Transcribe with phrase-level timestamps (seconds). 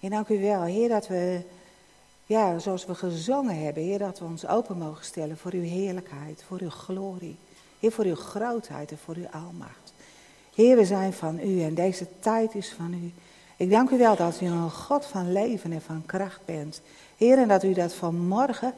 [0.00, 1.40] Heer, dank u wel, Heer, dat we,
[2.26, 6.44] ja, zoals we gezongen hebben, Heer, dat we ons open mogen stellen voor uw heerlijkheid,
[6.46, 7.36] voor uw glorie.
[7.80, 9.92] Heer, voor uw grootheid en voor uw almacht.
[10.54, 13.12] Heer, we zijn van u en deze tijd is van u.
[13.56, 16.80] Ik dank u wel dat u een God van leven en van kracht bent.
[17.16, 18.74] Heer, en dat u dat vanmorgen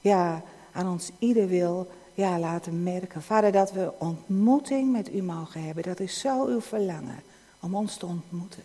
[0.00, 0.42] ja,
[0.72, 3.22] aan ons ieder wil ja, laten merken.
[3.22, 5.82] Vader, dat we ontmoeting met u mogen hebben.
[5.82, 7.22] Dat is zo uw verlangen
[7.60, 8.62] om ons te ontmoeten.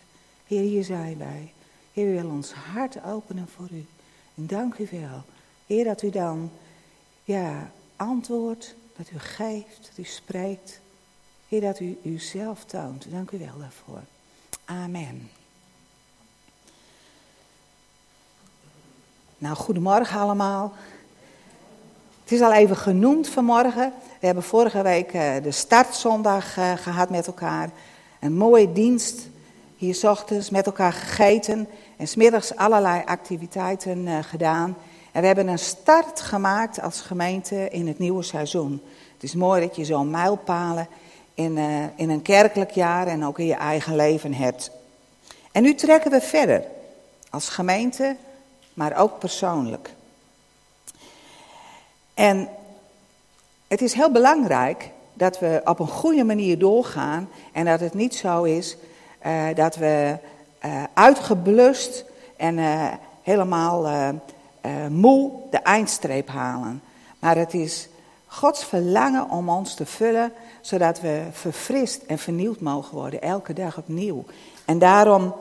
[0.48, 1.54] Heer, hier zijn wij.
[1.96, 3.86] Heer, wil ons hart openen voor u.
[4.36, 5.24] En dank u wel.
[5.68, 6.52] Heer, dat u dan
[7.24, 10.80] ja, antwoordt, dat u geeft, dat u spreekt.
[11.48, 13.12] Heer, dat u uzelf toont.
[13.12, 14.02] Dank u wel daarvoor.
[14.66, 15.30] Amen.
[19.38, 20.74] Nou, goedemorgen allemaal.
[22.24, 23.94] Het is al even genoemd vanmorgen.
[24.20, 27.70] We hebben vorige week eh, de startzondag eh, gehad met elkaar.
[28.20, 29.28] Een mooie dienst.
[29.78, 31.68] Hier s ochtends met elkaar gegeten.
[31.98, 34.78] En smiddags allerlei activiteiten eh, gedaan.
[35.12, 38.82] En we hebben een start gemaakt als gemeente in het nieuwe seizoen.
[39.14, 40.88] Het is mooi dat je zo'n mijlpalen
[41.34, 41.58] in,
[41.96, 44.72] in een kerkelijk jaar en ook in je eigen leven hebt.
[45.52, 46.64] En nu trekken we verder.
[47.30, 48.16] Als gemeente,
[48.74, 49.94] maar ook persoonlijk.
[52.14, 52.50] En
[53.68, 58.16] het is heel belangrijk dat we op een goede manier doorgaan en dat het niet
[58.16, 58.78] zo is
[59.26, 60.18] uh, dat we
[60.66, 62.06] uh, uitgeblust
[62.38, 62.88] en uh,
[63.22, 64.14] helemaal
[64.90, 66.82] moe de eindstreep halen.
[67.20, 67.88] Maar het is
[68.26, 73.78] Gods verlangen om ons te vullen, zodat we verfrist en vernieuwd mogen worden, elke dag
[73.78, 74.24] opnieuw.
[74.66, 75.34] En daarom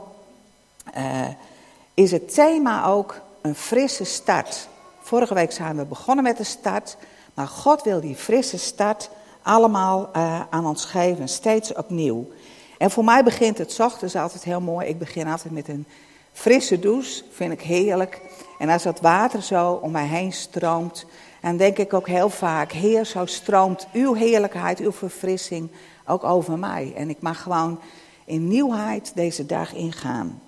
[1.94, 4.68] is het thema ook een frisse start.
[5.00, 6.96] Vorige week zijn we begonnen met de start,
[7.34, 9.10] maar God wil die frisse start
[9.42, 10.14] allemaal
[10.50, 12.28] aan ons geven, steeds opnieuw.
[12.84, 14.86] En voor mij begint het ochtends altijd heel mooi.
[14.86, 15.86] Ik begin altijd met een
[16.32, 18.20] frisse douche, vind ik heerlijk.
[18.58, 21.06] En als dat water zo om mij heen stroomt,
[21.40, 25.70] dan denk ik ook heel vaak, Heer, zo stroomt uw heerlijkheid, uw verfrissing
[26.06, 26.92] ook over mij.
[26.96, 27.80] En ik mag gewoon
[28.24, 30.42] in nieuwheid deze dag ingaan.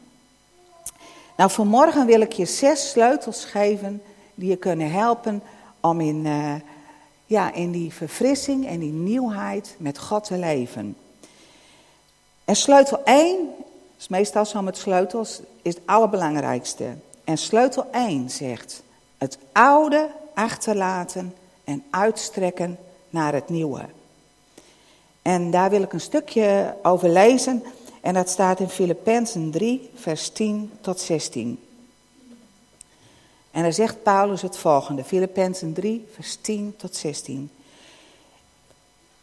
[1.37, 4.03] Nou, vanmorgen wil ik je zes sleutels geven
[4.35, 5.43] die je kunnen helpen
[5.81, 6.55] om in, uh,
[7.27, 10.97] ja, in die verfrissing en die nieuwheid met God te leven.
[12.47, 13.49] En sleutel 1,
[13.99, 16.95] is meestal zo met sleutels, is het allerbelangrijkste.
[17.25, 18.83] En sleutel 1 zegt,
[19.19, 21.35] het oude achterlaten
[21.65, 22.79] en uitstrekken
[23.11, 23.85] naar het nieuwe.
[25.23, 27.63] En daar wil ik een stukje over lezen.
[28.01, 31.61] En dat staat in Filippenzen 3, vers 10 tot 16.
[33.51, 37.51] En dan zegt Paulus het volgende, Filippenzen 3, vers 10 tot 16.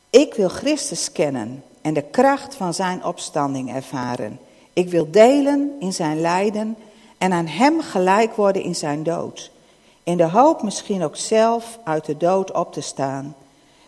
[0.10, 4.40] Ik wil Christus kennen en de kracht van zijn opstanding ervaren.
[4.74, 6.76] Ik wil delen in zijn lijden
[7.18, 9.52] en aan hem gelijk worden in zijn dood.
[10.04, 13.36] In de hoop misschien ook zelf uit de dood op te staan.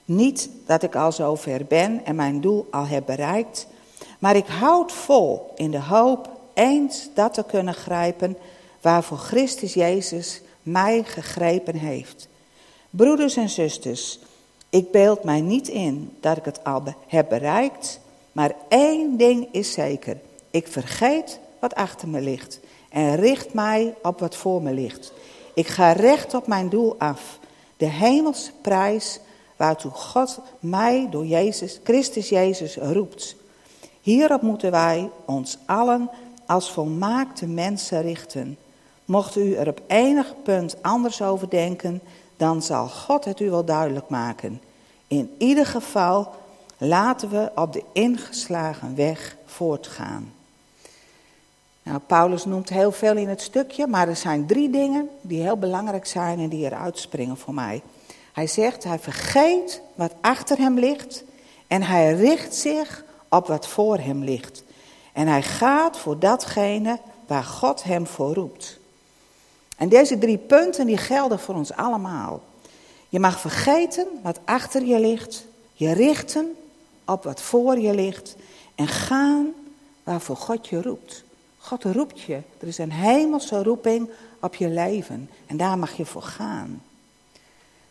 [0.05, 3.67] Niet dat ik al zo ver ben en mijn doel al heb bereikt,
[4.19, 8.37] maar ik houd vol in de hoop eens dat te kunnen grijpen
[8.81, 12.27] waarvoor Christus Jezus mij gegrepen heeft.
[12.89, 14.19] Broeders en zusters,
[14.75, 17.99] ik beeld mij niet in dat ik het al heb bereikt,
[18.31, 20.17] maar één ding is zeker.
[20.51, 22.59] Ik vergeet wat achter me ligt
[22.89, 25.13] en richt mij op wat voor me ligt.
[25.53, 27.39] Ik ga recht op mijn doel af,
[27.77, 29.19] de hemelse prijs
[29.55, 33.35] waartoe God mij door Jezus, Christus Jezus roept.
[34.01, 36.09] Hierop moeten wij ons allen
[36.45, 38.57] als volmaakte mensen richten.
[39.05, 42.01] Mocht u er op enig punt anders over denken,
[42.37, 44.61] dan zal God het u wel duidelijk maken.
[45.17, 46.33] In ieder geval
[46.77, 50.33] laten we op de ingeslagen weg voortgaan.
[51.83, 55.57] Nou, Paulus noemt heel veel in het stukje, maar er zijn drie dingen die heel
[55.57, 57.81] belangrijk zijn en die eruit springen voor mij.
[58.33, 61.23] Hij zegt, hij vergeet wat achter hem ligt
[61.67, 64.63] en hij richt zich op wat voor hem ligt.
[65.13, 68.79] En hij gaat voor datgene waar God hem voor roept.
[69.77, 72.41] En deze drie punten die gelden voor ons allemaal.
[73.15, 76.55] Je mag vergeten wat achter je ligt, je richten
[77.05, 78.35] op wat voor je ligt
[78.75, 79.53] en gaan
[80.03, 81.23] waarvoor God je roept.
[81.57, 82.41] God roept je.
[82.59, 84.09] Er is een hemelse roeping
[84.39, 86.83] op je leven en daar mag je voor gaan.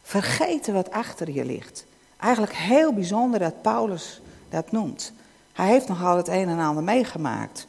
[0.02, 1.84] Vergeten wat achter je ligt.
[2.16, 4.20] Eigenlijk heel bijzonder dat Paulus
[4.50, 5.12] dat noemt.
[5.52, 7.66] Hij heeft nogal het een en ander meegemaakt.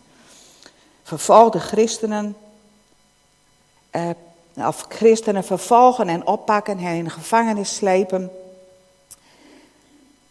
[1.04, 2.36] Vervolgde christenen,
[3.90, 4.10] eh,
[4.56, 8.32] of christenen vervolgen en oppakken en in gevangenis slepen.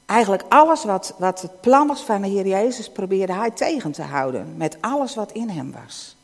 [0.06, 4.02] Eigenlijk alles wat, wat het plan was van de Heer Jezus probeerde hij tegen te
[4.02, 4.56] houden.
[4.56, 6.16] Met alles wat in hem was.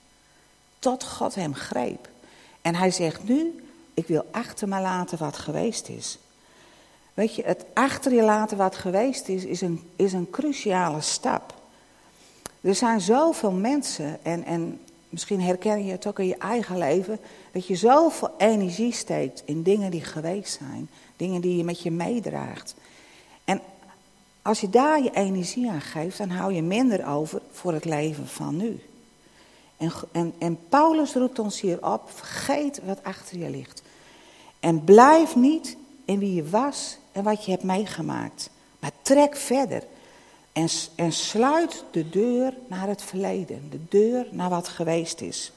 [0.79, 2.09] tot God hem greep.
[2.63, 3.65] En hij zegt nu,
[3.95, 6.19] ik wil achter me laten wat geweest is.
[7.15, 11.55] Weet je, het achter je laten wat geweest is, is een, is een cruciale stap.
[12.61, 17.19] Er zijn zoveel mensen, en, en misschien herken je het ook in je eigen leven,
[17.53, 21.91] dat je zoveel energie steekt in dingen die geweest zijn, dingen die je met je
[21.91, 22.75] meedraagt.
[23.45, 23.61] En
[24.43, 28.27] als je daar je energie aan geeft, dan hou je minder over voor het leven
[28.27, 28.81] van nu.
[29.77, 33.83] En, en, en Paulus roept ons hier op, vergeet wat achter je ligt.
[34.61, 38.51] En blijf niet in wie je was en wat je hebt meegemaakt.
[38.79, 39.83] Maar trek verder.
[40.53, 43.71] En, en sluit de deur naar het verleden.
[43.71, 45.53] De deur naar wat geweest is.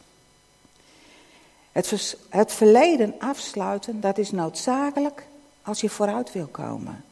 [1.74, 5.28] Het, het verleden afsluiten, dat is noodzakelijk
[5.62, 7.04] als je vooruit wil komen.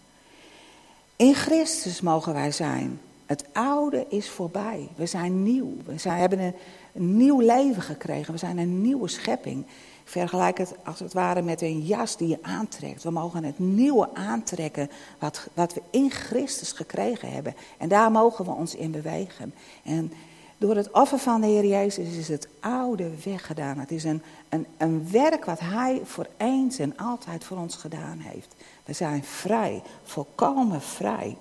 [1.15, 2.99] In Christus mogen wij zijn.
[3.25, 4.89] Het oude is voorbij.
[4.95, 5.73] We zijn nieuw.
[5.85, 8.33] We zijn, hebben een, nieuw leven gekregen.
[8.33, 9.65] We zijn een nieuwe schepping.
[10.03, 13.03] Vergelijk het als het ware met een jas die je aantrekt.
[13.03, 17.55] We mogen het nieuwe aantrekken wat, wat we in Christus gekregen hebben.
[17.77, 19.53] En daar mogen we ons in bewegen.
[19.83, 20.13] En
[20.61, 23.77] door het offer van de Heer Jezus is het oude weggedaan.
[23.77, 28.17] Het is een, een, een werk wat Hij voor eens en altijd voor ons gedaan
[28.19, 28.55] heeft.
[28.85, 31.37] We zijn vrij, volkomen vrij.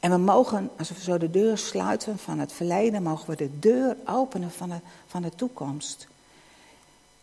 [0.00, 3.58] En we mogen, als we zo de deur sluiten van het verleden, mogen we de
[3.58, 6.08] deur openen van van de toekomst.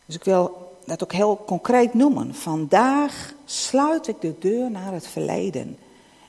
[0.05, 2.35] Dus ik wil dat ook heel concreet noemen.
[2.35, 5.77] Vandaag sluit ik de deur naar het verleden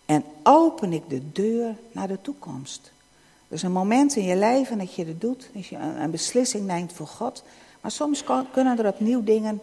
[0.07, 2.93] en open ik de deur naar de toekomst.
[3.51, 6.93] Dus een moment in je leven dat je het doet, dat je een beslissing neemt
[6.93, 7.43] voor God.
[7.81, 9.61] Maar soms kunnen er opnieuw dingen,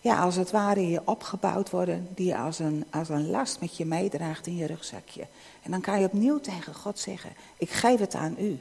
[0.00, 3.60] ja, als het ware in je opgebouwd worden, die je als een, als een last
[3.60, 5.26] met je meedraagt in je rugzakje.
[5.62, 8.58] En dan kan je opnieuw tegen God zeggen, ik geef het aan u.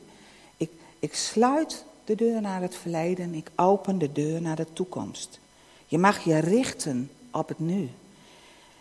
[0.57, 5.39] Ik, ik sluit de deur naar het verleden, ik open de deur naar de toekomst.
[5.85, 7.89] Je mag je richten op het nu.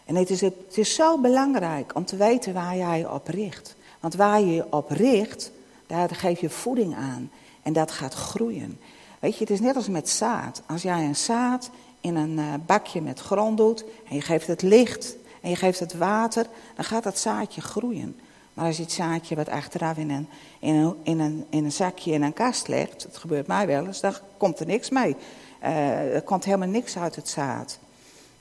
[0.04, 3.76] En het is, het is zo belangrijk om te weten waar jij je op richt.
[4.00, 5.52] Want waar je je op richt,
[5.90, 7.30] daar geef je voeding aan.
[7.62, 8.80] En dat gaat groeien.
[9.18, 10.62] Weet je, het is net als met zaad.
[10.66, 11.70] Als jij een zaad
[12.00, 15.80] in een eh, bakje met grond doet en je geeft het licht en je geeft
[15.80, 18.16] het water, dan gaat dat zaadje groeien.
[18.54, 20.28] Maar als je het zaadje wat achteraf in een,
[20.58, 20.74] in
[21.18, 24.60] een, in een, zakje in een kast legt, dat gebeurt mij wel eens, dan komt
[24.60, 25.16] er niks mee.
[25.62, 27.78] Uh, er komt helemaal niks uit het zaad.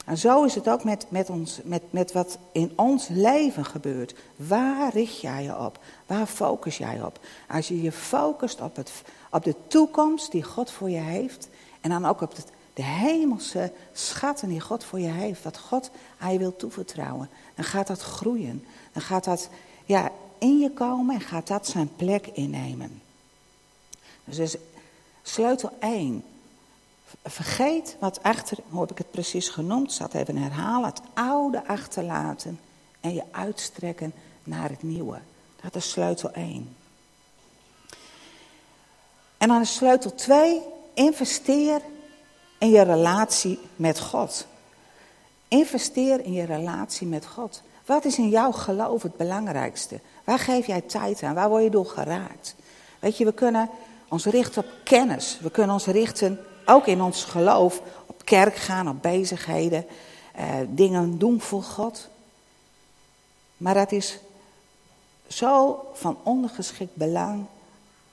[0.10, 4.16] En zo is het ook met, met, ons, met, met wat in ons leven gebeurt.
[4.36, 5.80] Waar richt jij je op?
[6.06, 7.20] Waar focus jij op?
[7.48, 8.92] Als je je focust op, het,
[9.32, 11.50] op de toekomst die God voor je heeft.
[11.82, 15.44] En dan ook op het, de hemelse schatten die God voor je heeft.
[15.44, 15.90] Wat God
[16.20, 17.30] aan je wil toevertrouwen.
[17.56, 18.66] Dan gaat dat groeien.
[18.94, 19.50] Dan gaat dat
[19.86, 23.02] ja, in je komen en gaat dat zijn plek innemen.
[24.24, 24.58] Dus, dus
[25.22, 26.24] sleutel 1.
[27.24, 30.90] Vergeet wat achter, hoe heb ik het precies genoemd, zat even herhalen.
[30.90, 32.60] Het oude achterlaten
[33.00, 34.14] en je uitstrekken
[34.44, 35.20] naar het nieuwe.
[35.62, 36.76] Dat is sleutel 1.
[39.38, 40.62] En dan is sleutel 2,
[40.94, 41.82] investeer
[42.58, 44.48] in je relatie met God.
[45.48, 47.62] Investeer in je relatie met God.
[47.86, 50.00] Wat is in jouw geloof het belangrijkste?
[50.24, 51.34] Waar geef jij tijd aan?
[51.34, 52.56] Waar word je door geraakt?
[53.00, 53.70] Weet je, we kunnen
[54.10, 55.40] ons richten op kennis.
[55.42, 59.86] We kunnen ons richten, ook in ons geloof, op kerk gaan, op bezigheden,
[60.36, 62.08] eh, dingen doen voor God.
[63.58, 64.20] Maar dat is
[65.28, 67.46] zo van ondergeschikt belang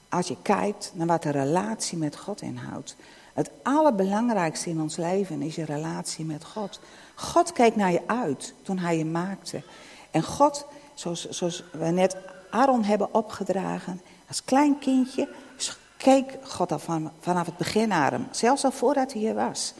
[0.09, 2.95] als je kijkt naar wat de relatie met God inhoudt.
[3.33, 6.79] Het allerbelangrijkste in ons leven is je relatie met God.
[7.15, 9.63] God keek naar je uit toen hij je maakte.
[10.11, 12.15] En God, zoals, zoals we net
[12.49, 15.27] Aaron hebben opgedragen, als klein kindje
[15.97, 18.27] keek God al van, vanaf het begin naar hem.
[18.31, 19.73] Zelfs al voordat hij er was.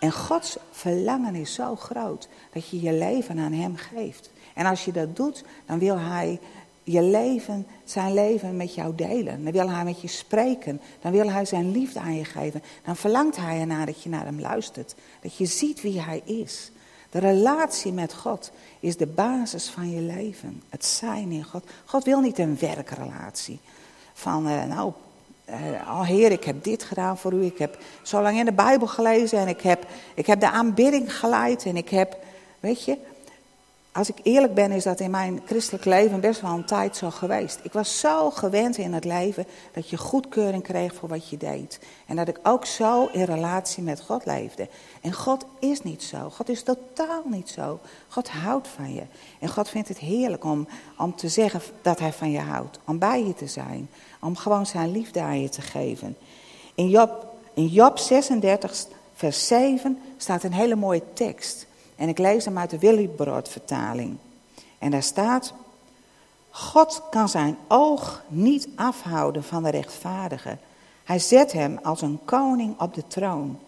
[0.00, 4.30] En Gods verlangen is zo groot dat je je leven aan hem geeft.
[4.54, 6.40] En als je dat doet, dan wil hij
[6.82, 9.44] je leven, zijn leven met jou delen.
[9.44, 10.80] Dan wil hij met je spreken.
[11.00, 12.62] Dan wil hij zijn liefde aan je geven.
[12.84, 14.94] Dan verlangt hij ernaar dat je naar hem luistert.
[15.20, 16.70] Dat je ziet wie hij is.
[17.10, 20.62] De relatie met God is de basis van je leven.
[20.68, 21.64] Het zijn in God.
[21.84, 23.60] God wil niet een werkrelatie.
[24.12, 24.92] Van, uh, nou,
[25.88, 27.44] oh Heer, ik heb dit gedaan voor u.
[27.44, 29.38] Ik heb zo lang in de Bijbel gelezen.
[29.38, 31.64] En ik heb, ik heb de aanbidding geleid.
[31.64, 32.16] En ik heb,
[32.60, 32.96] weet je,
[33.96, 37.10] als ik eerlijk ben, is dat in mijn christelijk leven best wel een tijd zo
[37.10, 37.60] geweest.
[37.62, 41.78] Ik was zo gewend in het leven dat je goedkeuring kreeg voor wat je deed.
[42.06, 44.68] En dat ik ook zo in relatie met God leefde.
[45.00, 46.30] En God is niet zo.
[46.30, 47.80] God is totaal niet zo.
[48.08, 49.02] God houdt van je.
[49.40, 52.78] En God vindt het heerlijk om, om te zeggen dat hij van je houdt.
[52.84, 53.88] Om bij je te zijn.
[54.20, 56.16] Om gewoon zijn liefde aan je te geven.
[56.74, 61.66] In Job, in Job 36, vers 7 staat een hele mooie tekst.
[61.96, 64.16] En ik lees hem uit de Willybrood vertaling.
[64.78, 65.52] En daar staat,
[66.50, 70.58] God kan zijn oog niet afhouden van de rechtvaardige.
[71.04, 73.58] Hij zet hem als een koning op de troon.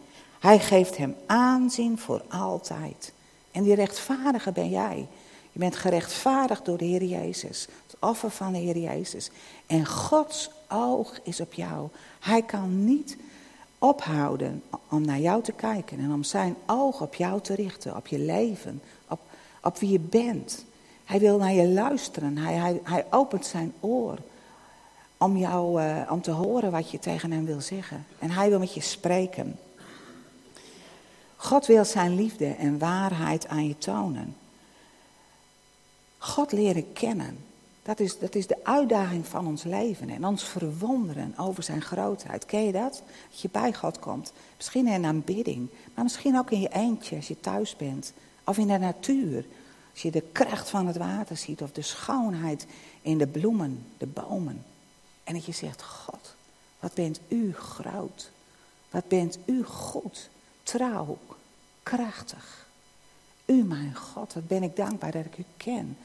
[0.40, 3.12] Hij geeft hem aanzien voor altijd.
[3.52, 5.06] En die rechtvaardige ben jij.
[5.52, 7.68] Je bent gerechtvaardigd door de Heer Jezus.
[7.87, 9.30] Het offer van de Heer Jezus.
[9.66, 11.88] En Gods oog is op jou.
[12.20, 13.16] Hij kan niet
[13.78, 18.06] ophouden om naar jou te kijken en om zijn oog op jou te richten, op
[18.06, 19.20] je leven, op,
[19.62, 20.64] op wie je bent.
[21.04, 22.37] Hij wil naar je luisteren.
[22.37, 24.18] Hij, hij, hij opent zijn oor
[25.16, 28.06] om, jou, uh, om te horen wat je tegen hem wil zeggen.
[28.18, 29.58] En hij wil met je spreken.
[31.37, 34.37] God wil zijn liefde en waarheid aan je tonen.
[36.18, 37.47] God leren kennen.
[37.88, 42.47] Dat is, dat is de uitdaging van ons leven en ons verwonderen over zijn grootheid.
[42.47, 43.02] Ken je dat?
[43.30, 44.33] Dat je bij God komt.
[44.57, 48.12] Misschien in een aanbidding, maar misschien ook in je eentje als je thuis bent.
[48.45, 49.45] Of in de natuur.
[49.92, 52.66] Als je de kracht van het water ziet of de schoonheid
[53.02, 54.64] in de bloemen, de bomen.
[55.25, 56.35] En dat je zegt, God,
[56.80, 58.30] wat bent u groot.
[58.90, 60.30] Wat bent u goed,
[60.62, 61.18] trouw,
[61.83, 62.66] krachtig.
[63.45, 65.97] U mijn God, wat ben ik dankbaar dat ik u ken.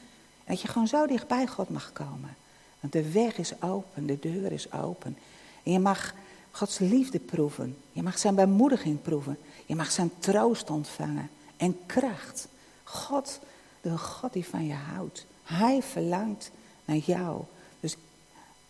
[0.46, 2.36] Dat je gewoon zo dichtbij God mag komen.
[2.80, 5.18] Want de weg is open, de deur is open.
[5.62, 6.14] En je mag
[6.50, 7.76] Gods liefde proeven.
[7.92, 9.38] Je mag zijn bemoediging proeven.
[9.66, 11.30] Je mag zijn troost ontvangen.
[11.56, 12.48] En kracht.
[12.82, 13.40] God,
[13.80, 15.26] de God die van je houdt.
[15.44, 16.50] Hij verlangt
[16.84, 17.42] naar jou.
[17.80, 17.96] Dus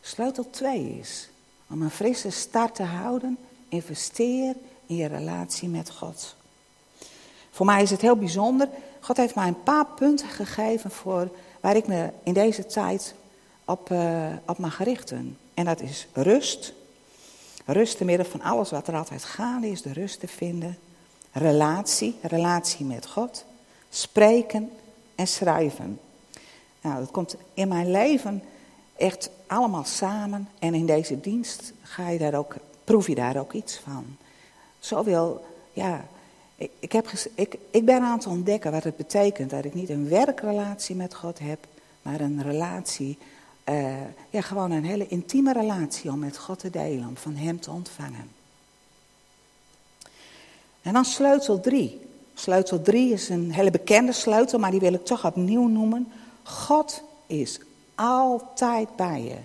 [0.00, 1.28] sleutel 2 is
[1.68, 3.38] om een frisse start te houden.
[3.68, 4.54] Investeer
[4.86, 6.36] in je relatie met God.
[7.50, 8.68] Voor mij is het heel bijzonder.
[9.00, 11.30] God heeft mij een paar punten gegeven voor
[11.64, 13.14] waar ik me in deze tijd
[13.64, 15.38] op, uh, op mag richten.
[15.54, 16.72] En dat is rust.
[17.64, 20.78] Rust te midden van alles wat er altijd gaande is, de rust te vinden.
[21.32, 23.44] Relatie, relatie met God.
[23.90, 24.70] Spreken
[25.14, 26.00] en schrijven.
[26.80, 28.42] Nou, dat komt in mijn leven
[28.96, 30.48] echt allemaal samen.
[30.58, 32.54] En in deze dienst ga je daar ook,
[32.84, 34.16] proef je daar ook iets van.
[34.78, 36.04] Zoveel, ja,
[36.56, 41.38] ik, ben aan het ontdekken wat het betekent dat ik niet een werkrelatie met God
[41.38, 41.66] heb,
[42.02, 43.18] maar een relatie,
[43.68, 43.94] uh,
[44.30, 47.70] ja, gewoon een hele intieme relatie om met God te delen, om van Hem te
[47.70, 48.30] ontvangen.
[50.82, 52.00] En dan sleutel 3.
[52.34, 56.12] Sleutel 3 is een hele bekende sleutel, maar die wil ik toch opnieuw noemen.
[56.42, 57.60] God is
[57.94, 59.36] altijd bij je.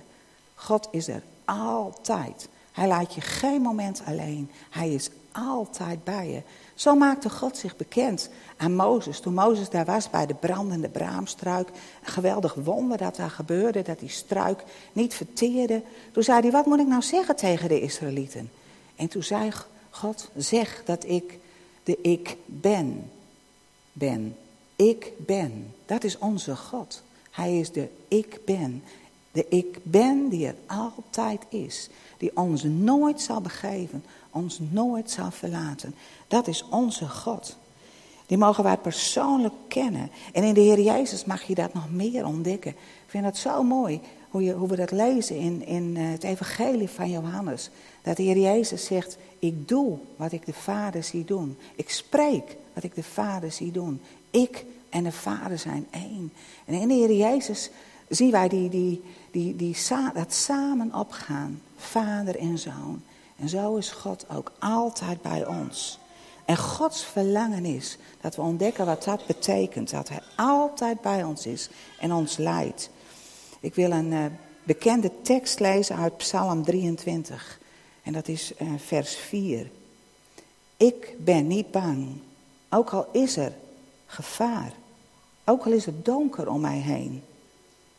[0.56, 2.50] God is er altijd.
[2.72, 4.51] Hij laat je geen moment alleen.
[4.70, 6.42] Hij is altijd bij je.
[6.79, 9.19] Zo maakte God zich bekend aan Mozes.
[9.19, 11.67] Toen Mozes daar was bij de brandende braamstruik.
[11.67, 15.81] Een geweldig wonder dat daar gebeurde, dat die struik niet verteerde.
[16.12, 18.51] Toen zei hij, wat moet ik nou zeggen tegen de Israëlieten?
[18.95, 19.51] En toen zei
[19.89, 21.39] God, zeg dat ik
[21.83, 23.09] de ik ben
[23.91, 24.36] ben.
[24.75, 25.74] Ik ben.
[25.86, 27.01] Dat is onze God.
[27.31, 28.83] Hij is de ik ben.
[29.31, 31.89] De ik ben die er altijd is.
[32.17, 35.95] Die ons nooit zal begeven, ons nooit zal verlaten.
[36.27, 37.57] Dat is onze God.
[38.25, 40.12] Die mogen wij persoonlijk kennen.
[40.33, 42.71] En in de Heer Jezus mag je dat nog meer ontdekken.
[42.71, 46.24] Ik vind het zo mooi hoe, je, hoe we dat lezen in, in eh, het
[46.24, 47.69] evangelie van Johannes.
[48.01, 51.57] Dat de Heer Jezus zegt, ik doe wat ik de Vader zie doen.
[51.75, 54.01] Ik spreek wat ik de Vader zie doen.
[54.29, 56.33] Ik en de Vader zijn één.
[56.65, 57.69] En in de Heer Jezus
[58.10, 59.78] zien wij die, die, die, die,
[60.13, 61.62] dat samen opgaan.
[61.78, 63.01] Vader en Zoon.
[63.36, 66.00] En zo is God ook altijd bij ons.
[66.46, 69.89] En Gods verlangen is dat we ontdekken wat dat betekent.
[69.89, 72.89] Dat Hij altijd bij ons is en ons leidt.
[73.60, 74.25] Ik wil een uh,
[74.63, 77.60] bekende tekst lezen uit Psalm 23.
[78.04, 79.70] En dat is uh, vers 4.
[80.78, 82.08] Ik ben niet bang,
[82.70, 83.54] ook al is er
[84.06, 84.72] gevaar.
[85.46, 87.24] Ook al is het donker om mij heen.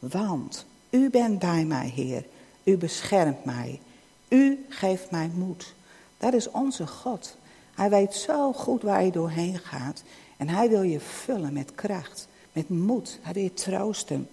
[0.00, 2.25] Want u bent bij mij, Heer.
[2.64, 3.80] U beschermt mij.
[4.28, 5.75] U geeft mij moed.
[6.19, 7.37] Dat is onze God.
[7.75, 10.02] Hij weet zo goed waar je doorheen gaat.
[10.37, 13.19] En hij wil je vullen met kracht, met moed.
[13.23, 14.28] Hij wil je troosten.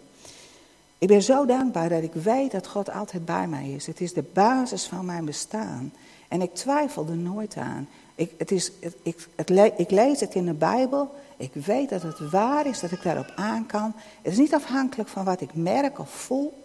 [0.97, 3.88] Ik ben zo dankbaar dat ik weet dat God altijd bij mij is.
[3.88, 5.93] Het is de basis van mijn bestaan.
[6.27, 7.88] En ik twijfel er nooit aan.
[8.15, 8.71] Ik, het is,
[9.01, 9.27] ik,
[9.77, 11.15] ik lees het in de Bijbel.
[11.38, 13.94] Ik weet dat het waar is, dat ik daarop aan kan.
[14.22, 16.63] Het is niet afhankelijk van wat ik merk of voel.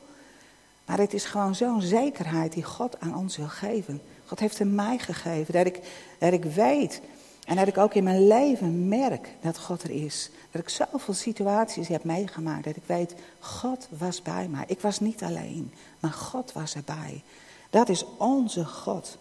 [0.84, 4.02] Maar het is gewoon zo'n zekerheid die God aan ons wil geven.
[4.26, 5.54] God heeft hem mij gegeven.
[5.54, 5.80] Dat ik,
[6.18, 7.00] dat ik weet
[7.46, 10.30] en dat ik ook in mijn leven merk dat God er is.
[10.50, 12.64] Dat ik zoveel situaties heb meegemaakt.
[12.64, 14.64] Dat ik weet, God was bij mij.
[14.66, 17.22] Ik was niet alleen, maar God was erbij.
[17.70, 19.18] Dat is onze God.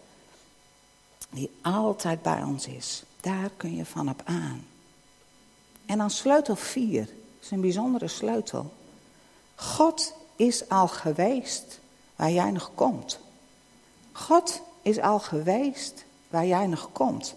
[1.30, 3.02] die altijd bij ons is.
[3.20, 4.64] Daar kun je van op aan.
[5.92, 7.08] En dan sleutel 4,
[7.40, 8.72] is een bijzondere sleutel.
[9.54, 11.80] God is al geweest
[12.16, 13.18] waar jij nog komt.
[14.12, 17.34] God is al geweest waar jij nog komt.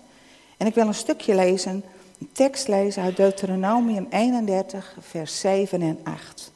[0.58, 1.84] En ik wil een stukje lezen,
[2.20, 6.52] een tekst lezen uit Deuteronomium 31, vers 7 en 8.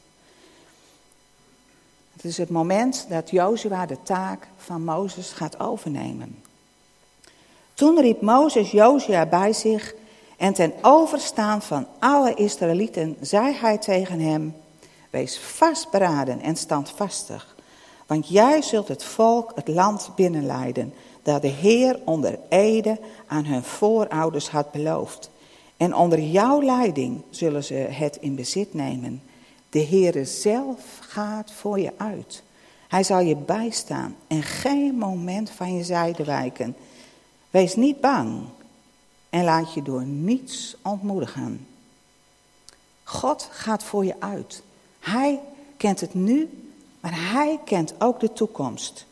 [2.12, 6.42] Het is het moment dat Jozua de taak van Mozes gaat overnemen.
[7.74, 9.94] Toen riep Mozes Jozua bij zich
[10.40, 14.54] en ten overstaan van alle Israëlieten zei hij tegen hem:
[15.10, 17.56] Wees vastberaden en standvastig,
[18.06, 23.62] want jij zult het volk het land binnenleiden dat de Heer onder Ede aan hun
[23.62, 25.30] voorouders had beloofd.
[25.76, 29.22] En onder jouw leiding zullen ze het in bezit nemen.
[29.70, 32.42] De Heere zelf gaat voor je uit.
[32.88, 36.76] Hij zal je bijstaan en geen moment van je zijde wijken.
[37.50, 38.42] Wees niet bang
[39.30, 41.66] en laat je door niets ontmoedigen.
[43.04, 44.62] God gaat voor je uit.
[45.00, 45.40] Hij
[45.76, 46.70] kent het nu,
[47.00, 49.06] maar hij kent ook de toekomst.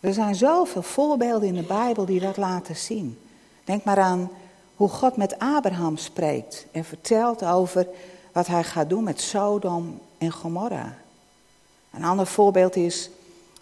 [0.00, 3.18] Er zijn zoveel voorbeelden in de Bijbel die dat laten zien.
[3.64, 4.30] Denk maar aan
[4.76, 7.86] hoe God met Abraham spreekt en vertelt over
[8.32, 10.96] wat hij gaat doen met Sodom en Gomorra.
[11.90, 13.10] Een ander voorbeeld is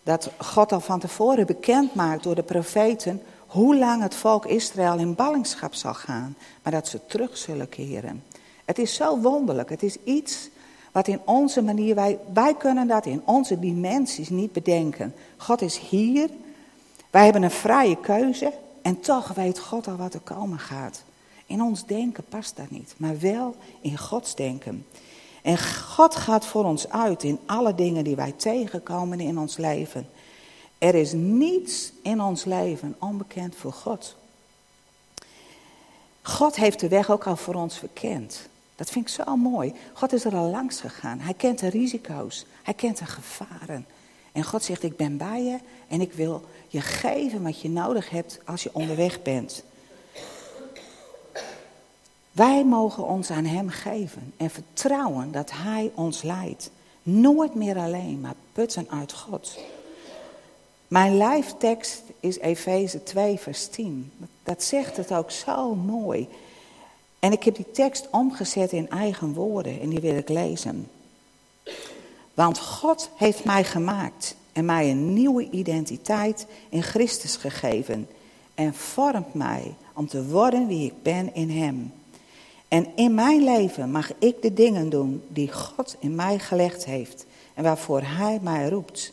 [0.03, 3.23] dat God al van tevoren bekend maakt door de profeten
[3.53, 8.23] hoe lang het volk Israël in ballingschap zal gaan, maar dat ze terug zullen keren.
[8.65, 9.71] Het is zo wonderlijk.
[9.71, 10.49] Het is iets
[10.93, 15.15] wat in onze manier, wij, wij kunnen dat in onze dimensies niet bedenken.
[15.37, 16.29] God is hier,
[17.11, 21.03] wij hebben een vrije keuze en toch weet God al wat er komen gaat.
[21.47, 24.87] In ons denken past dat niet, maar wel in Gods denken.
[25.43, 30.07] En God gaat voor ons uit in alle dingen die wij tegenkomen in ons leven.
[30.83, 34.17] Er is niets in ons leven onbekend voor God.
[36.23, 38.49] God heeft de weg ook al voor ons verkend.
[38.77, 39.75] Dat vind ik zo mooi.
[39.93, 41.19] God is er al langs gegaan.
[41.19, 42.47] Hij kent de risico's.
[42.63, 43.87] Hij kent de gevaren.
[44.33, 48.11] En God zegt, ik ben bij je en ik wil je geven wat je nodig
[48.11, 49.65] hebt als je onderweg bent.
[52.33, 56.71] Wij mogen ons aan Hem geven en vertrouwen dat Hij ons leidt.
[57.03, 59.59] Nooit meer alleen, maar putten uit God.
[60.93, 64.13] Mijn lijftekst is Efeze 2, vers 10.
[64.43, 66.29] Dat zegt het ook zo mooi.
[67.19, 70.91] En ik heb die tekst omgezet in eigen woorden en die wil ik lezen.
[72.35, 78.09] Want God heeft mij gemaakt en mij een nieuwe identiteit in Christus gegeven
[78.55, 81.93] en vormt mij om te worden wie ik ben in Hem.
[82.69, 87.27] En in mijn leven mag ik de dingen doen die God in mij gelegd heeft
[87.55, 89.13] en waarvoor Hij mij roept.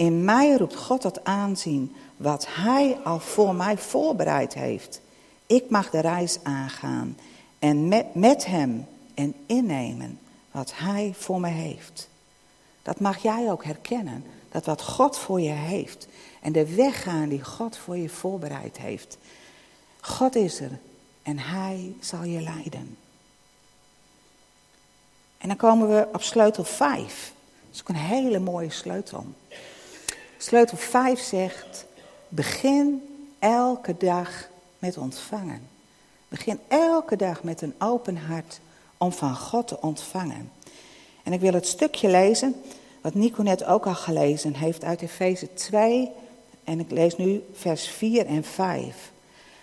[0.00, 5.00] In mij roept God het aanzien wat Hij al voor mij voorbereid heeft.
[5.46, 7.18] Ik mag de reis aangaan
[7.58, 10.18] en met, met Hem en innemen
[10.50, 12.08] wat Hij voor me heeft.
[12.82, 16.08] Dat mag jij ook herkennen, dat wat God voor je heeft
[16.42, 19.18] en de weg gaan die God voor je voorbereid heeft.
[20.00, 20.78] God is er
[21.22, 22.96] en Hij zal je leiden.
[25.38, 27.32] En dan komen we op sleutel 5.
[27.66, 29.24] Dat is ook een hele mooie sleutel.
[30.42, 31.86] Sleutel 5 zegt:
[32.28, 33.02] begin
[33.38, 34.48] elke dag
[34.78, 35.68] met ontvangen.
[36.28, 38.60] Begin elke dag met een open hart
[38.98, 40.52] om van God te ontvangen.
[41.22, 42.54] En ik wil het stukje lezen
[43.00, 46.10] wat Nico net ook al gelezen heeft uit Efeze 2.
[46.64, 49.12] En ik lees nu vers 4 en 5.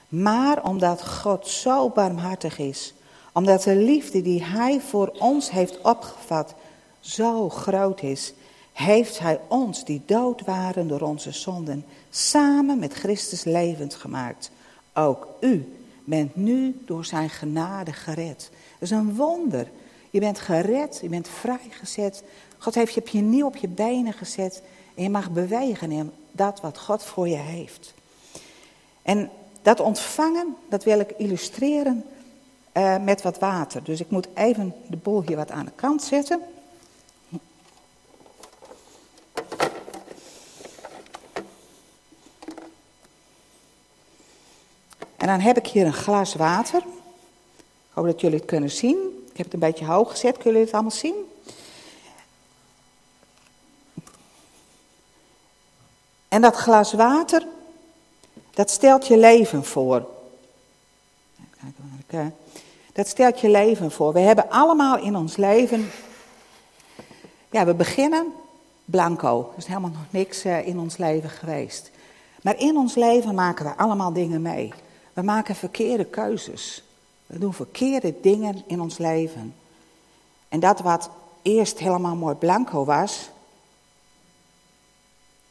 [0.09, 2.93] Maar omdat God zo barmhartig is,
[3.33, 6.53] omdat de liefde die Hij voor ons heeft opgevat
[6.99, 8.33] zo groot is,
[8.77, 14.51] heeft Hij ons, die dood waren door onze zonden, samen met Christus levend gemaakt.
[14.93, 18.49] Ook u bent nu door Zijn genade gered.
[18.79, 19.67] Dat is een wonder.
[20.09, 22.23] Je bent gered, je bent vrijgezet.
[22.57, 24.61] God heeft je, je nieuw op je benen gezet.
[24.95, 27.93] En je mag bewegen in dat wat God voor je heeft.
[29.01, 29.29] En
[29.61, 32.03] dat ontvangen, dat wil ik illustreren
[32.73, 33.83] uh, met wat water.
[33.83, 36.41] Dus ik moet even de boel hier wat aan de kant zetten.
[45.27, 46.79] En dan heb ik hier een glas water.
[47.57, 48.97] Ik hoop dat jullie het kunnen zien.
[49.31, 50.33] Ik heb het een beetje hoog gezet.
[50.33, 51.15] Kunnen jullie het allemaal zien?
[56.27, 57.47] En dat glas water,
[58.53, 60.07] dat stelt je leven voor.
[62.93, 64.13] Dat stelt je leven voor.
[64.13, 65.89] We hebben allemaal in ons leven.
[67.49, 68.33] Ja, we beginnen
[68.85, 69.49] blanco.
[69.51, 71.91] Er is helemaal nog niks eh, in ons leven geweest.
[72.41, 74.73] Maar in ons leven maken we allemaal dingen mee.
[75.17, 76.83] We maken verkeerde keuzes.
[77.25, 79.55] We doen verkeerde dingen in ons leven.
[80.49, 81.09] En dat wat
[81.41, 83.29] eerst helemaal mooi blanco was,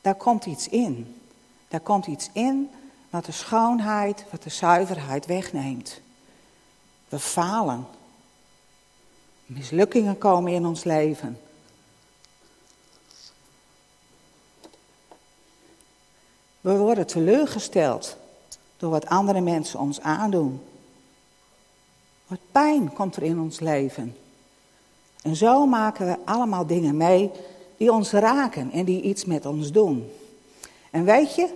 [0.01, 1.21] daar komt iets in.
[1.69, 2.71] Daar komt iets in
[3.11, 6.01] wat de schoonheid, wat de zuiverheid wegneemt.
[7.09, 7.87] We falen.
[9.47, 11.41] Mislukkingen komen in ons leven.
[16.61, 18.17] We worden teleurgesteld
[18.77, 20.61] door wat andere mensen ons aandoen.
[22.27, 24.17] Wat pijn komt er in ons leven.
[25.23, 27.31] En zo maken we allemaal dingen mee
[27.77, 30.11] die ons raken en die iets met ons doen.
[30.91, 31.49] En weet je,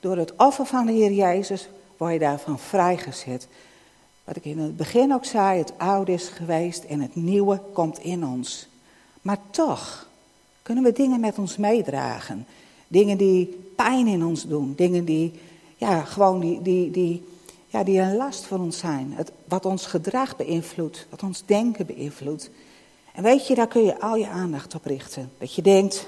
[0.00, 3.48] door het offer van de Heer Jezus word je daarvan vrijgezet.
[4.24, 7.98] Wat ik in het begin ook zei, het oude is geweest en het nieuwe komt
[7.98, 8.68] in ons.
[9.22, 10.08] Maar toch
[10.62, 12.46] kunnen we dingen met ons meedragen.
[12.88, 14.72] Dingen die pijn in ons doen.
[14.76, 15.32] Dingen die,
[15.80, 17.28] ja, gewoon die, die, die,
[17.66, 19.12] ja, die een last voor ons zijn.
[19.16, 22.50] Het, wat ons gedrag beïnvloedt, wat ons denken beïnvloedt.
[23.12, 25.30] En weet je, daar kun je al je aandacht op richten.
[25.38, 26.06] Dat je denkt,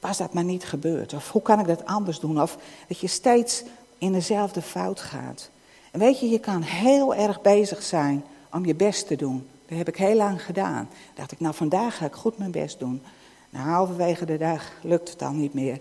[0.00, 1.12] was dat maar niet gebeurd?
[1.12, 2.42] Of hoe kan ik dat anders doen?
[2.42, 2.56] Of
[2.88, 3.62] dat je steeds
[3.98, 5.50] in dezelfde fout gaat.
[5.90, 9.46] En weet je, je kan heel erg bezig zijn om je best te doen.
[9.66, 10.88] Dat heb ik heel lang gedaan.
[11.14, 13.02] dacht ik, nou vandaag ga ik goed mijn best doen.
[13.50, 15.80] Nou, halverwege de dag lukt het dan niet meer.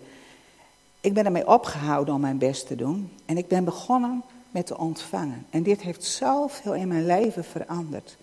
[1.01, 3.11] Ik ben ermee opgehouden om mijn best te doen.
[3.25, 5.45] En ik ben begonnen met te ontvangen.
[5.49, 8.17] En dit heeft zoveel in mijn leven veranderd.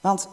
[0.00, 0.28] Want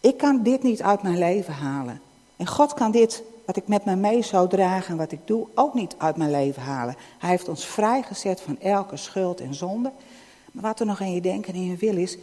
[0.00, 2.00] ik kan dit niet uit mijn leven halen.
[2.36, 5.46] En God kan dit, wat ik met me mee zou dragen en wat ik doe,
[5.54, 6.96] ook niet uit mijn leven halen.
[7.18, 9.92] Hij heeft ons vrijgezet van elke schuld en zonde.
[10.52, 12.18] Maar wat er nog in je denken en in je wil is,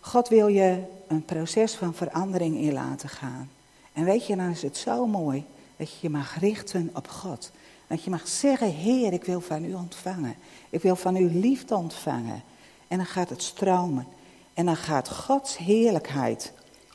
[0.00, 3.50] God wil je een proces van verandering in laten gaan.
[3.92, 5.44] En weet je, dan is het zo mooi
[5.76, 7.50] dat je je mag richten op God.
[7.88, 10.36] Dat je mag zeggen, Heer, ik wil van u ontvangen.
[10.70, 12.42] Ik wil van u liefde ontvangen.
[12.88, 14.06] En dan gaat het stromen.
[14.54, 16.52] En dan gaat Gods heerlijkheid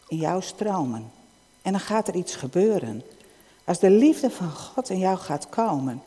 [0.07, 1.11] in jou stromen.
[1.61, 3.03] En dan gaat er iets gebeuren.
[3.63, 6.03] Als de liefde van God in jou gaat komen,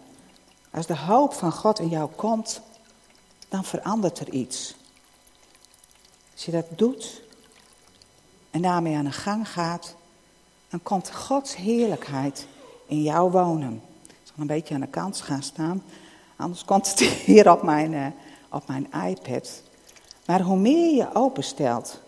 [0.70, 2.61] als de hoop van God in jou komt,
[3.49, 4.77] dan verandert er iets.
[6.33, 7.22] Als je dat doet
[8.51, 9.94] en daarmee aan de gang gaat,
[10.68, 12.46] dan komt Gods heerlijkheid
[12.87, 13.83] in jou wonen.
[14.38, 15.83] Een beetje aan de kant gaan staan,
[16.37, 18.07] anders komt het hier op mijn, uh,
[18.51, 19.62] op mijn iPad.
[20.27, 22.01] Maar hoe meer je openstelt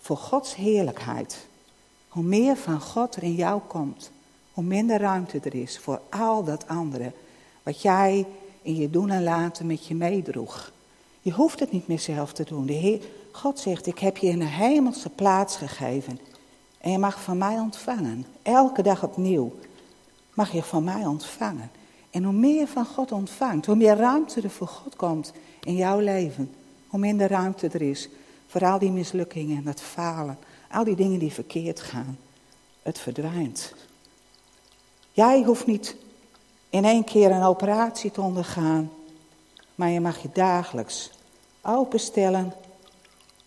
[0.00, 1.46] voor Gods heerlijkheid,
[2.08, 4.10] hoe meer van God er in jou komt,
[4.52, 7.12] hoe minder ruimte er is voor al dat andere
[7.62, 8.26] wat jij
[8.62, 10.72] in je doen en laten met je meedroeg.
[11.20, 12.66] Je hoeft het niet meer zelf te doen.
[12.66, 13.00] De Heer,
[13.32, 16.18] God zegt, ik heb je in een hemelse plaats gegeven.
[16.78, 18.26] En je mag van mij ontvangen.
[18.42, 19.52] Elke dag opnieuw
[20.34, 21.70] mag je van mij ontvangen.
[22.10, 25.76] En hoe meer je van God ontvangt, hoe meer ruimte er voor God komt in
[25.76, 26.54] jouw leven,
[26.88, 28.08] hoe minder ruimte er is
[28.46, 30.38] voor al die mislukkingen en dat falen,
[30.70, 32.18] al die dingen die verkeerd gaan.
[32.82, 33.74] Het verdwijnt.
[35.12, 35.96] Jij hoeft niet
[36.70, 38.90] in één keer een operatie te ondergaan,
[39.74, 41.10] maar je mag je dagelijks
[41.62, 42.54] openstellen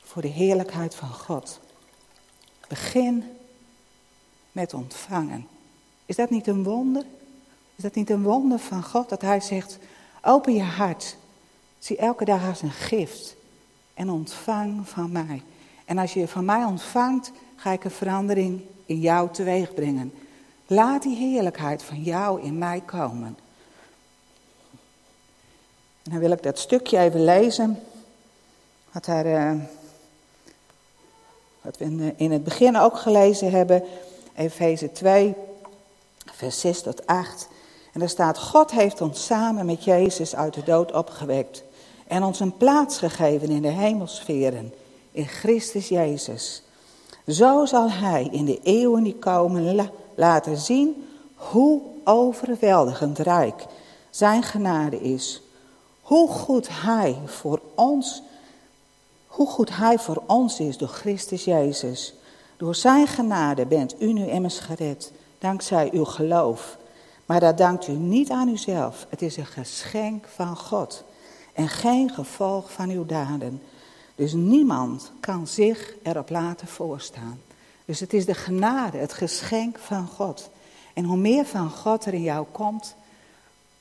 [0.02, 1.60] voor de heerlijkheid van God.
[2.68, 3.24] Begin
[4.52, 5.48] met ontvangen.
[6.08, 7.04] Is dat niet een wonder?
[7.76, 9.78] Is dat niet een wonder van God dat Hij zegt:
[10.22, 11.18] open je hart,
[11.80, 13.36] zie elke dag als een gift
[13.94, 15.42] en ontvang van mij.
[15.86, 20.14] En als je van mij ontvangt, ga ik een verandering in jou teweeg brengen.
[20.68, 23.38] Laat die heerlijkheid van jou in mij komen.
[26.04, 27.80] En dan wil ik dat stukje even lezen.
[28.92, 29.54] Wat, uh,
[31.62, 33.84] wat we in het begin ook gelezen hebben.
[34.36, 35.36] Efeze 2,
[36.38, 37.48] vers 6 tot 8.
[37.94, 41.64] En daar staat: God heeft ons samen met Jezus uit de dood opgewekt.
[42.08, 44.74] En ons een plaats gegeven in de hemelsferen.
[45.12, 46.64] In Christus Jezus.
[47.28, 53.66] Zo zal Hij in de eeuwen die komen laten zien hoe overweldigend rijk
[54.10, 55.42] Zijn genade is.
[56.02, 58.22] Hoe goed Hij voor ons,
[59.28, 62.14] hoe goed Hij voor ons is door Christus Jezus.
[62.58, 66.78] Door Zijn genade bent u nu immers gered, dankzij uw geloof.
[67.26, 69.06] Maar dat dankt u niet aan uzelf.
[69.10, 71.04] Het is een geschenk van God
[71.54, 73.62] en geen gevolg van uw daden.
[74.16, 77.42] Dus niemand kan zich erop laten voorstaan.
[77.86, 80.50] Dus het is de genade, het geschenk van God.
[80.94, 82.96] En hoe meer van God er in jou komt,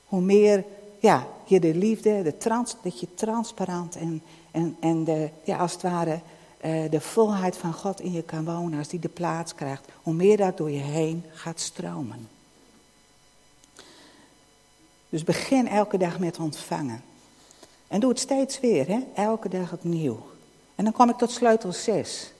[0.05, 0.63] hoe meer
[0.99, 5.71] ja, je de liefde, de trans, dat je transparant en, en, en de, ja, als
[5.71, 6.19] het ware
[6.61, 10.37] de volheid van God in je kan wonen, als die de plaats krijgt, hoe meer
[10.37, 12.29] dat door je heen gaat stromen.
[15.09, 17.03] Dus begin elke dag met ontvangen.
[17.87, 18.99] En doe het steeds weer, hè?
[19.15, 20.25] elke dag opnieuw.
[20.75, 22.33] En dan kom ik tot sleutel 6.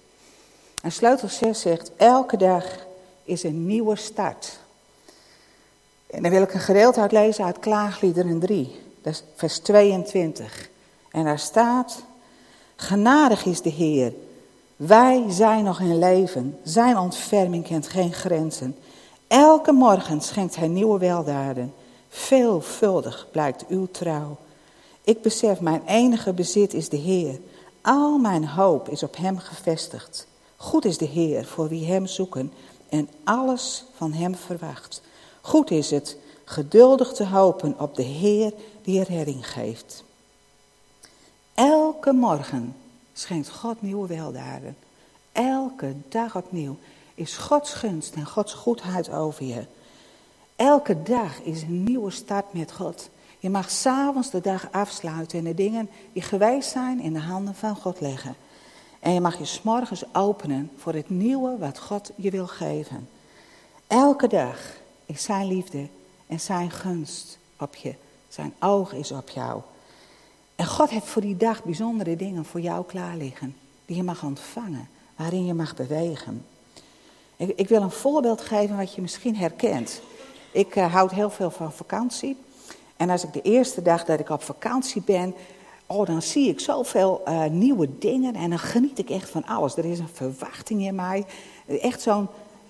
[0.82, 2.86] En sleutel 6 zegt, elke dag
[3.23, 4.60] is een nieuwe start.
[6.08, 10.69] En dan wil ik een gedeelte uitlezen uit Klaagliederen 3, dat is vers 22.
[11.12, 12.03] En daar staat,
[12.77, 14.13] genadig is de Heer,
[14.75, 18.75] wij zijn nog in leven, zijn ontferming kent geen grenzen.
[19.27, 21.73] Elke morgen schenkt hij nieuwe weldaden,
[22.09, 24.37] veelvuldig blijkt uw trouw.
[25.03, 27.39] Ik besef, mijn enige bezit is de Heer.
[27.81, 30.27] Al mijn hoop is op Hem gevestigd.
[30.55, 32.53] Goed is de Heer voor wie Hem zoeken
[32.89, 35.01] en alles van Hem verwacht.
[35.41, 40.03] Goed is het geduldig te hopen op de Heer die redding geeft.
[41.57, 42.75] Elke morgen
[43.13, 44.77] schenkt God nieuwe weldaden.
[45.31, 46.77] Elke dag opnieuw
[47.15, 49.65] is Gods gunst en Gods goedheid over je.
[50.55, 53.09] Elke dag is een nieuwe start met God.
[53.39, 57.55] Je mag s'avonds de dag afsluiten en de dingen die geweest zijn in de handen
[57.55, 58.35] van God leggen.
[58.99, 63.09] En je mag je s'morgens openen voor het nieuwe wat God je wil geven.
[63.87, 64.59] Elke dag
[65.05, 65.87] is zijn liefde
[66.27, 67.95] en zijn gunst op je.
[68.27, 69.61] Zijn oog is op jou.
[70.57, 73.55] En God heeft voor die dag bijzondere dingen voor jou klaar liggen.
[73.85, 76.45] Die je mag ontvangen, waarin je mag bewegen.
[77.35, 80.01] Ik, ik wil een voorbeeld geven wat je misschien herkent.
[80.51, 82.37] Ik uh, houd heel veel van vakantie.
[82.95, 85.35] En als ik de eerste dag dat ik op vakantie ben,
[85.85, 89.75] oh, dan zie ik zoveel uh, nieuwe dingen en dan geniet ik echt van alles.
[89.75, 91.25] Er is een verwachting in mij,
[91.65, 92.27] echt zo'n,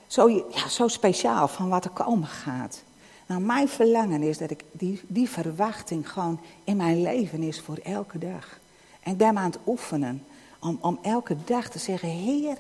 [0.08, 2.84] zo, ja, zo speciaal van wat er komen gaat.
[3.28, 7.78] Nou, mijn verlangen is dat ik die, die verwachting gewoon in mijn leven is voor
[7.84, 8.60] elke dag.
[9.04, 10.24] En me aan het oefenen
[10.60, 12.58] om, om elke dag te zeggen, Heer,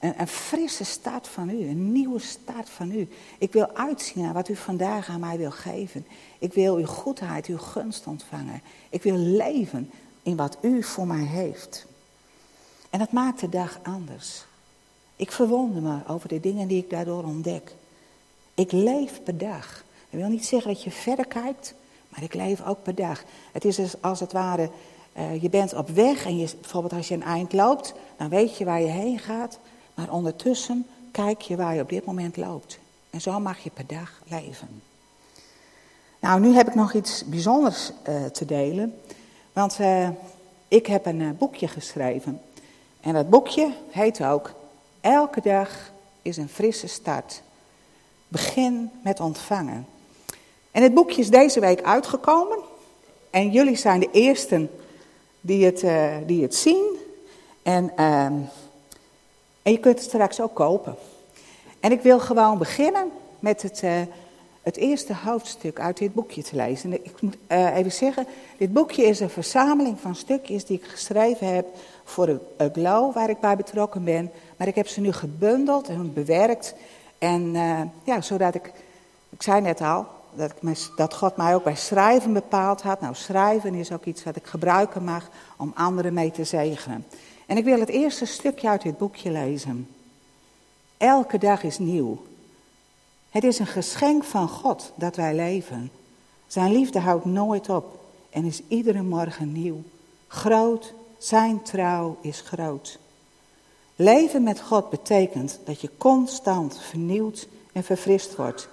[0.00, 3.08] een, een, frisse start van u, een nieuwe start van u.
[3.38, 6.06] Ik wil uitzien naar wat u vandaag aan mij wil geven.
[6.38, 8.62] Ik wil uw goedheid, uw gunst ontvangen.
[8.90, 9.90] Ik wil leven
[10.22, 11.86] in wat u voor mij heeft.
[12.90, 14.44] En dat maakt de dag anders.
[15.16, 17.74] Ik verwonder me over de dingen die ik daardoor ontdek.
[18.54, 19.84] Ik leef per dag.
[20.10, 21.74] Dat wil niet zeggen dat je verder kijkt,
[22.08, 23.24] maar ik leef ook per dag.
[23.52, 24.70] Het is dus als het ware,
[25.16, 28.56] uh, je bent op weg en je, bijvoorbeeld als je een eind loopt, dan weet
[28.56, 29.58] je waar je heen gaat.
[29.94, 32.78] Maar ondertussen kijk je waar je op dit moment loopt.
[33.10, 34.82] En zo mag je per dag leven.
[36.20, 39.00] Nou, nu heb ik nog iets bijzonders uh, te delen.
[39.52, 40.08] Want uh,
[40.68, 42.40] ik heb een boekje geschreven.
[43.00, 44.54] En dat boekje heet ook
[45.00, 45.92] Elke dag
[46.22, 47.42] is een frisse start.
[48.28, 49.86] Begin met ontvangen.
[50.78, 52.58] En het boekje is deze week uitgekomen.
[53.30, 54.70] En jullie zijn de eersten
[55.40, 55.84] die het,
[56.26, 56.96] die het zien.
[57.62, 58.32] En ehm,
[59.68, 60.96] en je kunt het straks ook kopen.
[61.80, 64.00] En ik wil gewoon beginnen met het, uh,
[64.62, 66.92] het eerste hoofdstuk uit dit boekje te lezen.
[66.92, 68.26] Ik moet uh, even zeggen,
[68.58, 71.66] dit boekje is een verzameling van stukjes die ik geschreven heb
[72.04, 74.30] voor het Glow, waar ik bij betrokken ben.
[74.56, 76.74] Maar ik heb ze nu gebundeld en bewerkt.
[77.18, 77.52] En
[78.04, 78.72] ja, zodat ik,
[79.30, 80.06] ik zei net al,
[80.38, 80.54] dat,
[80.96, 83.00] dat God mij ook bij schrijven bepaald had.
[83.00, 87.04] Nou, schrijven is ook iets wat ik gebruiken mag om anderen mee te zegenen.
[87.46, 89.88] En ik wil het eerste stukje uit dit boekje lezen.
[90.96, 92.26] Elke dag is nieuw.
[93.30, 95.90] Het is een geschenk van God dat wij leven.
[96.46, 99.82] Zijn liefde houdt nooit op en is iedere morgen nieuw.
[100.26, 102.98] Groot, zijn trouw is groot.
[103.96, 108.68] Leven met God betekent dat je constant vernieuwd en verfrist wordt.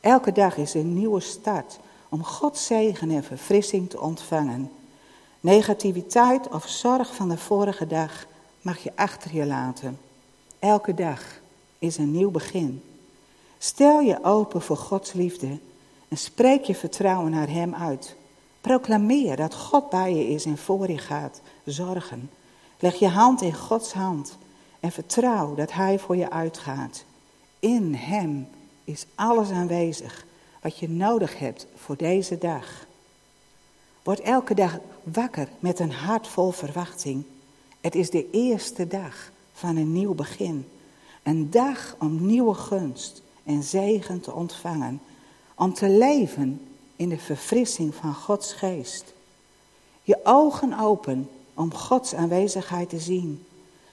[0.00, 4.70] Elke dag is een nieuwe start om Gods zegen en verfrissing te ontvangen.
[5.40, 8.26] Negativiteit of zorg van de vorige dag
[8.62, 9.98] mag je achter je laten.
[10.58, 11.22] Elke dag
[11.78, 12.82] is een nieuw begin.
[13.58, 15.58] Stel je open voor Gods liefde
[16.08, 18.16] en spreek je vertrouwen naar Hem uit.
[18.60, 22.30] Proclameer dat God bij je is en voor je gaat zorgen.
[22.78, 24.38] Leg je hand in Gods hand
[24.80, 27.04] en vertrouw dat Hij voor je uitgaat.
[27.58, 28.48] In Hem
[28.90, 30.26] is alles aanwezig
[30.62, 32.86] wat je nodig hebt voor deze dag.
[34.02, 37.24] Word elke dag wakker met een hart vol verwachting.
[37.80, 40.68] Het is de eerste dag van een nieuw begin.
[41.22, 45.00] Een dag om nieuwe gunst en zegen te ontvangen.
[45.54, 46.60] Om te leven
[46.96, 49.12] in de verfrissing van Gods geest.
[50.02, 53.44] Je ogen open om Gods aanwezigheid te zien.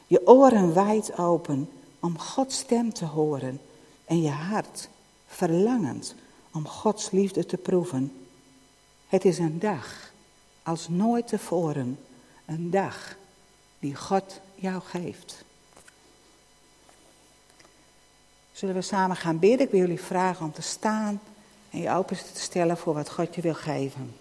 [0.07, 3.59] Je oren wijd open om Gods stem te horen.
[4.07, 4.89] En je hart
[5.27, 6.15] verlangend
[6.51, 8.27] om Gods liefde te proeven.
[9.07, 10.11] Het is een dag
[10.63, 11.99] als nooit tevoren.
[12.45, 13.15] Een dag
[13.79, 15.43] die God jou geeft.
[18.51, 19.65] Zullen we samen gaan bidden?
[19.65, 21.21] Ik wil jullie vragen om te staan
[21.69, 24.15] En je open te stellen voor wat God je wil geven.